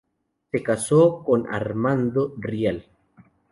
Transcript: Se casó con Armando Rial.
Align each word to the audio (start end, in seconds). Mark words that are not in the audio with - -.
Se 0.49 0.63
casó 0.63 1.23
con 1.23 1.45
Armando 1.53 2.33
Rial. 2.39 2.87